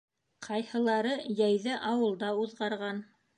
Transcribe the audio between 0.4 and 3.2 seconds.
Ҡайһылары йәйҙе ауылда уҙғарған.